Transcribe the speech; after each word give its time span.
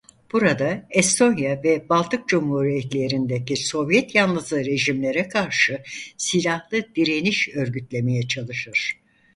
Burada 0.33 0.87
Estonya 0.89 1.63
ve 1.63 1.89
Baltık 1.89 2.27
Cumhuriyetlerindeki 2.27 3.57
Sovyet 3.57 4.15
yanlısı 4.15 4.65
rejimlere 4.65 5.27
karşı 5.29 5.83
silahlı 6.17 6.95
direniş 6.95 7.49
örgütlemeye 7.55 8.27
çalışır. 8.27 8.95